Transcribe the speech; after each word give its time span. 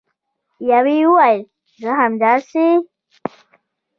یوې 0.69 0.97
وویل: 1.07 1.41
زه 1.81 1.89
همداسې 2.01 2.67